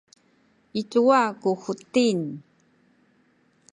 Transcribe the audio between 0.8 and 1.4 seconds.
cuwa